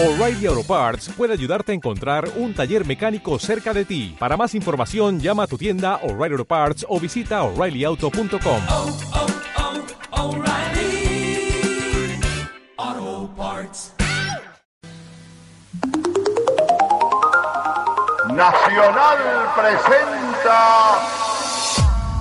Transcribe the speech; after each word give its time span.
O'Reilly 0.00 0.46
Auto 0.46 0.62
Parts 0.62 1.08
puede 1.16 1.32
ayudarte 1.32 1.72
a 1.72 1.74
encontrar 1.74 2.28
un 2.36 2.54
taller 2.54 2.86
mecánico 2.86 3.36
cerca 3.40 3.74
de 3.74 3.84
ti. 3.84 4.14
Para 4.16 4.36
más 4.36 4.54
información, 4.54 5.18
llama 5.18 5.42
a 5.42 5.46
tu 5.48 5.58
tienda 5.58 5.96
O'Reilly 6.04 6.34
Auto 6.34 6.44
Parts 6.44 6.86
o 6.88 7.00
visita 7.00 7.42
oreillyauto.com. 7.42 8.62
oh, 8.68 8.98
oh, 10.12 10.36
O'Reilly 10.36 11.50
Auto 12.76 13.34
Parts. 13.36 13.94
Nacional 18.32 19.18
presenta 19.56 20.98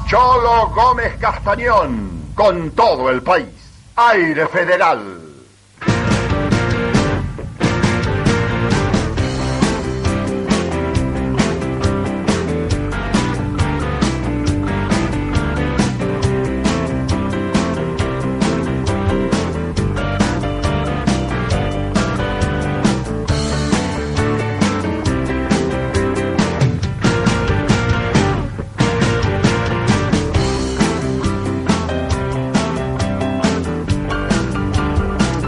Cholo 0.07 0.71
Gómez 0.73 1.15
Castañón 1.19 2.31
con 2.33 2.71
todo 2.71 3.11
el 3.11 3.21
país. 3.21 3.45
Aire 3.95 4.47
Federal. 4.47 5.36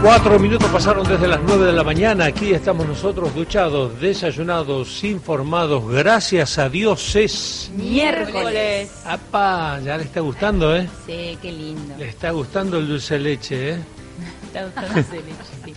Cuatro 0.02 0.38
minutos 0.38 0.66
pasaron 0.70 1.06
desde 1.06 1.28
las 1.28 1.40
nueve 1.42 1.66
de 1.66 1.72
la 1.72 1.84
mañana. 1.84 2.24
Aquí 2.24 2.52
estamos 2.52 2.86
nosotros 2.88 3.34
duchados, 3.34 4.00
desayunados, 4.00 5.04
informados. 5.04 5.86
Gracias 5.90 6.58
a 6.58 6.70
Dios 6.70 7.14
es. 7.16 7.70
Miércoles. 7.76 8.90
¡Apa! 9.04 9.78
Ya 9.84 9.98
le 9.98 10.04
está 10.04 10.20
gustando, 10.20 10.74
¿eh? 10.74 10.88
Sí, 11.06 11.36
qué 11.42 11.52
lindo. 11.52 11.94
Le 11.98 12.08
está 12.08 12.30
gustando 12.30 12.78
el 12.78 12.88
dulce 12.88 13.14
de 13.14 13.20
leche, 13.20 13.70
¿eh? 13.74 13.78
Está 14.46 14.64
gustando 14.64 15.00
ese 15.00 15.16
leche, 15.16 15.76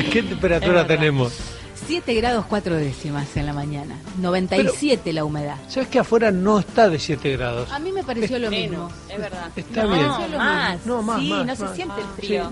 sí. 0.00 0.10
¿Qué 0.10 0.22
temperatura 0.22 0.86
tenemos? 0.86 1.32
7 1.86 2.14
grados 2.14 2.44
4 2.48 2.74
décimas 2.76 3.36
en 3.36 3.46
la 3.46 3.52
mañana. 3.52 3.96
97 4.18 5.12
la 5.12 5.24
humedad. 5.24 5.56
¿Sabes 5.68 5.88
que 5.88 6.00
afuera 6.00 6.30
no 6.32 6.58
está 6.58 6.88
de 6.90 6.98
7 6.98 7.32
grados? 7.36 7.70
A 7.72 7.78
mí 7.78 7.92
me 7.92 8.02
pareció 8.02 8.38
lo 8.40 8.50
mismo. 8.50 8.90
es 9.08 9.18
verdad. 9.18 9.50
Está 9.54 9.84
no, 9.84 9.94
bien. 9.94 10.06
pareció 10.08 10.28
lo 10.28 10.38
más. 10.38 10.86
No, 10.86 11.02
más, 11.02 11.20
sí, 11.20 11.30
más, 11.30 11.46
no 11.46 11.56
se 11.56 11.62
más. 11.64 11.74
siente 11.76 11.94
el 12.00 12.06
Sí, 12.20 12.26
frío. 12.26 12.50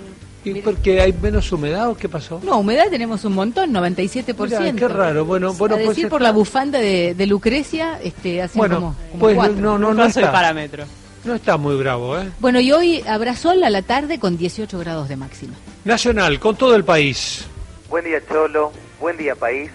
No. 0.00 0.26
¿Y 0.44 0.60
porque 0.60 1.00
hay 1.00 1.12
menos 1.12 1.50
humedad 1.50 1.90
o 1.90 1.96
qué 1.96 2.08
pasó? 2.08 2.40
No, 2.44 2.58
humedad 2.60 2.84
tenemos 2.88 3.24
un 3.24 3.32
montón, 3.34 3.72
97%. 3.74 4.60
Mirá, 4.60 4.72
qué 4.72 4.86
raro. 4.88 5.24
Bueno, 5.24 5.52
bueno, 5.54 5.74
A 5.74 5.78
decir 5.78 6.08
por 6.08 6.22
la 6.22 6.30
bufanda 6.30 6.78
de, 6.78 7.14
de 7.14 7.26
Lucrecia, 7.26 7.98
este, 8.00 8.40
hacen 8.42 8.58
Bueno, 8.58 8.76
como, 8.76 8.94
como 9.10 9.20
pues 9.20 9.34
cuatro. 9.34 9.56
no, 9.56 9.76
no, 9.78 9.88
no 9.88 9.94
No 9.94 10.04
está. 10.06 10.30
parámetro. 10.30 10.84
No 11.24 11.34
está 11.34 11.56
muy 11.56 11.74
bravo, 11.76 12.16
¿eh? 12.16 12.28
Bueno, 12.38 12.60
y 12.60 12.70
hoy 12.70 13.02
habrá 13.08 13.34
sol 13.34 13.60
a 13.64 13.70
la 13.70 13.82
tarde 13.82 14.20
con 14.20 14.36
18 14.38 14.78
grados 14.78 15.08
de 15.08 15.16
máxima. 15.16 15.54
Nacional, 15.84 16.38
con 16.38 16.54
todo 16.54 16.76
el 16.76 16.84
país. 16.84 17.44
Buen 17.90 18.04
día 18.04 18.20
Cholo, 18.28 18.70
buen 19.00 19.16
día 19.16 19.34
país. 19.34 19.68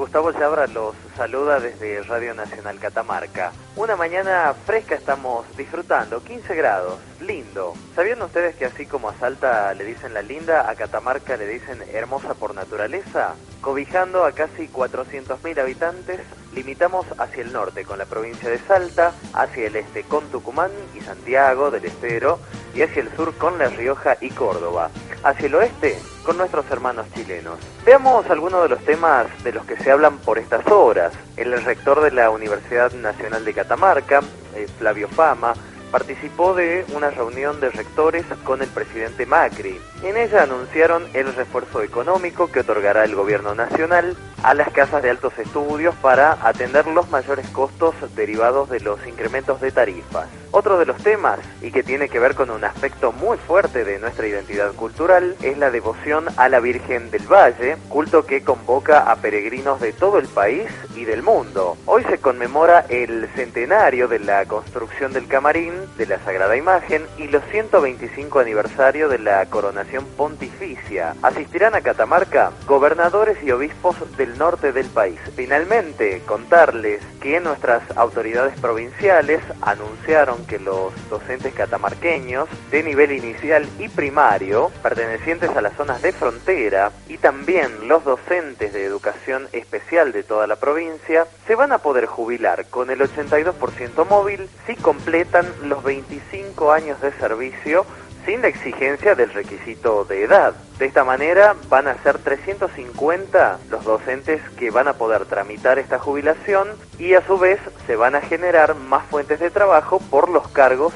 Gustavo 0.00 0.30
Yabra 0.30 0.66
los 0.66 0.94
saluda 1.14 1.60
desde 1.60 2.02
Radio 2.04 2.32
Nacional 2.32 2.78
Catamarca. 2.78 3.52
Una 3.76 3.96
mañana 3.96 4.54
fresca 4.64 4.94
estamos 4.94 5.44
disfrutando, 5.58 6.24
15 6.24 6.54
grados, 6.54 6.98
lindo. 7.20 7.74
¿Sabían 7.94 8.22
ustedes 8.22 8.56
que 8.56 8.64
así 8.64 8.86
como 8.86 9.10
a 9.10 9.14
Salta 9.16 9.74
le 9.74 9.84
dicen 9.84 10.14
la 10.14 10.22
linda, 10.22 10.70
a 10.70 10.74
Catamarca 10.74 11.36
le 11.36 11.46
dicen 11.46 11.82
hermosa 11.92 12.32
por 12.32 12.54
naturaleza? 12.54 13.34
Cobijando 13.60 14.24
a 14.24 14.32
casi 14.32 14.68
400.000 14.68 15.60
habitantes, 15.60 16.20
limitamos 16.54 17.06
hacia 17.18 17.42
el 17.42 17.52
norte 17.52 17.84
con 17.84 17.98
la 17.98 18.06
provincia 18.06 18.48
de 18.50 18.58
Salta, 18.58 19.12
hacia 19.32 19.66
el 19.66 19.76
este 19.76 20.02
con 20.02 20.24
Tucumán 20.30 20.70
y 20.96 21.00
Santiago 21.00 21.70
del 21.70 21.84
Estero, 21.84 22.38
y 22.74 22.82
hacia 22.82 23.02
el 23.02 23.14
sur 23.16 23.34
con 23.36 23.58
La 23.58 23.68
Rioja 23.68 24.16
y 24.20 24.30
Córdoba. 24.30 24.90
Hacia 25.22 25.46
el 25.46 25.54
oeste 25.54 25.98
con 26.24 26.38
nuestros 26.38 26.70
hermanos 26.70 27.06
chilenos. 27.14 27.58
Veamos 27.84 28.28
algunos 28.30 28.62
de 28.62 28.68
los 28.70 28.84
temas 28.84 29.26
de 29.42 29.52
los 29.52 29.64
que 29.66 29.76
se 29.76 29.90
hablan 29.90 30.18
por 30.18 30.38
estas 30.38 30.66
horas. 30.66 31.12
El 31.36 31.52
rector 31.62 32.00
de 32.00 32.10
la 32.10 32.30
Universidad 32.30 32.92
Nacional 32.92 33.44
de 33.44 33.54
Catamarca, 33.54 34.20
eh, 34.54 34.66
Flavio 34.78 35.08
Fama, 35.08 35.54
participó 35.90 36.54
de 36.54 36.84
una 36.94 37.10
reunión 37.10 37.60
de 37.60 37.70
rectores 37.70 38.24
con 38.44 38.62
el 38.62 38.68
presidente 38.68 39.26
Macri. 39.26 39.80
En 40.02 40.16
ella 40.16 40.44
anunciaron 40.44 41.04
el 41.14 41.34
refuerzo 41.34 41.82
económico 41.82 42.50
que 42.50 42.60
otorgará 42.60 43.04
el 43.04 43.14
gobierno 43.14 43.54
nacional 43.54 44.16
a 44.42 44.54
las 44.54 44.70
casas 44.70 45.02
de 45.02 45.10
altos 45.10 45.38
estudios 45.38 45.94
para 45.96 46.38
atender 46.46 46.86
los 46.86 47.10
mayores 47.10 47.48
costos 47.48 47.94
derivados 48.14 48.70
de 48.70 48.80
los 48.80 49.04
incrementos 49.06 49.60
de 49.60 49.72
tarifas. 49.72 50.28
Otro 50.52 50.78
de 50.78 50.86
los 50.86 50.96
temas, 50.96 51.38
y 51.62 51.70
que 51.70 51.82
tiene 51.82 52.08
que 52.08 52.18
ver 52.18 52.34
con 52.34 52.50
un 52.50 52.64
aspecto 52.64 53.12
muy 53.12 53.38
fuerte 53.38 53.84
de 53.84 53.98
nuestra 54.00 54.26
identidad 54.26 54.72
cultural, 54.72 55.36
es 55.42 55.56
la 55.58 55.70
devoción 55.70 56.26
a 56.36 56.48
la 56.48 56.58
Virgen 56.58 57.10
del 57.10 57.26
Valle, 57.30 57.76
culto 57.88 58.26
que 58.26 58.42
convoca 58.42 59.10
a 59.10 59.16
peregrinos 59.16 59.80
de 59.80 59.92
todo 59.92 60.18
el 60.18 60.26
país 60.26 60.68
y 60.96 61.04
del 61.04 61.22
mundo. 61.22 61.76
Hoy 61.86 62.02
se 62.04 62.18
conmemora 62.18 62.84
el 62.88 63.28
centenario 63.36 64.08
de 64.08 64.18
la 64.18 64.44
construcción 64.46 65.12
del 65.12 65.28
camarín 65.28 65.72
de 65.96 66.06
la 66.06 66.18
Sagrada 66.24 66.56
Imagen 66.56 67.06
y 67.16 67.28
los 67.28 67.44
125 67.52 68.40
aniversario 68.40 69.08
de 69.08 69.18
la 69.18 69.46
coronación 69.46 70.04
pontificia. 70.16 71.14
Asistirán 71.22 71.74
a 71.74 71.80
Catamarca 71.80 72.50
gobernadores 72.66 73.42
y 73.44 73.52
obispos 73.52 73.96
del 74.16 74.29
norte 74.38 74.72
del 74.72 74.86
país. 74.86 75.18
Finalmente, 75.36 76.22
contarles 76.26 77.02
que 77.20 77.40
nuestras 77.40 77.82
autoridades 77.96 78.58
provinciales 78.60 79.40
anunciaron 79.60 80.46
que 80.46 80.58
los 80.58 80.92
docentes 81.08 81.54
catamarqueños 81.54 82.48
de 82.70 82.82
nivel 82.82 83.12
inicial 83.12 83.68
y 83.78 83.88
primario, 83.88 84.70
pertenecientes 84.82 85.50
a 85.50 85.60
las 85.60 85.76
zonas 85.76 86.02
de 86.02 86.12
frontera, 86.12 86.92
y 87.08 87.18
también 87.18 87.88
los 87.88 88.04
docentes 88.04 88.72
de 88.72 88.84
educación 88.84 89.48
especial 89.52 90.12
de 90.12 90.22
toda 90.22 90.46
la 90.46 90.56
provincia, 90.56 91.26
se 91.46 91.54
van 91.54 91.72
a 91.72 91.78
poder 91.78 92.06
jubilar 92.06 92.66
con 92.66 92.90
el 92.90 93.00
82% 93.00 94.06
móvil 94.08 94.48
si 94.66 94.76
completan 94.76 95.46
los 95.64 95.82
25 95.82 96.72
años 96.72 97.00
de 97.00 97.12
servicio 97.12 97.84
sin 98.24 98.42
la 98.42 98.48
exigencia 98.48 99.14
del 99.14 99.32
requisito 99.32 100.04
de 100.04 100.24
edad. 100.24 100.54
De 100.78 100.86
esta 100.86 101.04
manera 101.04 101.54
van 101.68 101.88
a 101.88 102.02
ser 102.02 102.18
350 102.18 103.58
los 103.70 103.84
docentes 103.84 104.40
que 104.58 104.70
van 104.70 104.88
a 104.88 104.94
poder 104.94 105.24
tramitar 105.26 105.78
esta 105.78 105.98
jubilación 105.98 106.68
y 106.98 107.14
a 107.14 107.26
su 107.26 107.38
vez 107.38 107.60
se 107.86 107.96
van 107.96 108.14
a 108.14 108.20
generar 108.20 108.74
más 108.74 109.04
fuentes 109.06 109.40
de 109.40 109.50
trabajo 109.50 110.00
por 110.10 110.28
los 110.28 110.48
cargos 110.48 110.92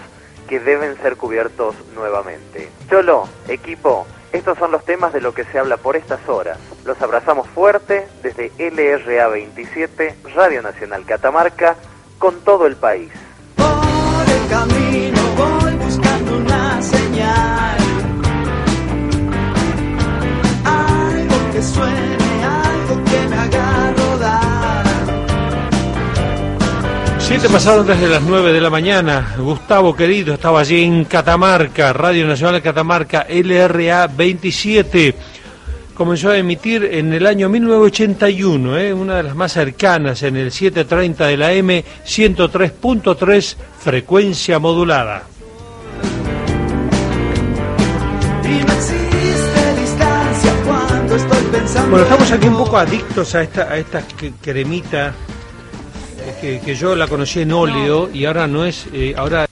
que 0.48 0.60
deben 0.60 0.96
ser 0.98 1.16
cubiertos 1.16 1.74
nuevamente. 1.94 2.68
Cholo, 2.88 3.28
equipo, 3.48 4.06
estos 4.32 4.58
son 4.58 4.72
los 4.72 4.84
temas 4.84 5.12
de 5.12 5.20
lo 5.20 5.32
que 5.32 5.44
se 5.44 5.58
habla 5.58 5.76
por 5.76 5.96
estas 5.96 6.28
horas. 6.28 6.58
Los 6.84 7.00
abrazamos 7.00 7.48
fuerte 7.48 8.06
desde 8.22 8.50
LRA 8.58 9.28
27, 9.28 10.16
Radio 10.34 10.60
Nacional 10.60 11.04
Catamarca, 11.06 11.76
con 12.18 12.40
todo 12.40 12.66
el 12.66 12.76
país. 12.76 13.10
Por 13.56 14.28
el 14.28 14.48
camino 14.48 15.03
Siete 27.26 27.48
pasaron 27.48 27.86
desde 27.86 28.06
las 28.06 28.22
nueve 28.22 28.52
de 28.52 28.60
la 28.60 28.68
mañana. 28.68 29.34
Gustavo 29.38 29.96
querido 29.96 30.34
estaba 30.34 30.60
allí 30.60 30.84
en 30.84 31.06
Catamarca, 31.06 31.90
Radio 31.94 32.26
Nacional 32.26 32.56
de 32.56 32.62
Catamarca, 32.62 33.26
LRA 33.26 34.08
27. 34.08 35.14
Comenzó 35.94 36.28
a 36.28 36.36
emitir 36.36 36.84
en 36.84 37.14
el 37.14 37.26
año 37.26 37.48
1981, 37.48 38.78
¿eh? 38.78 38.92
una 38.92 39.16
de 39.16 39.22
las 39.22 39.34
más 39.34 39.52
cercanas, 39.52 40.22
en 40.22 40.36
el 40.36 40.52
730 40.52 41.26
de 41.26 41.36
la 41.38 41.52
M, 41.54 41.82
103.3, 42.06 43.56
frecuencia 43.78 44.58
modulada. 44.58 45.22
Bueno, 51.88 52.02
estamos 52.02 52.32
aquí 52.32 52.48
un 52.48 52.56
poco 52.58 52.76
adictos 52.76 53.34
a 53.34 53.42
esta, 53.42 53.62
a 53.62 53.78
esta 53.78 54.02
cremita 54.42 55.14
que, 56.40 56.60
que 56.60 56.74
yo 56.74 56.94
la 56.94 57.06
conocí 57.06 57.40
en 57.40 57.52
óleo 57.52 58.10
y 58.12 58.24
ahora 58.24 58.46
no 58.46 58.64
es, 58.64 58.86
eh, 58.92 59.14
ahora 59.16 59.46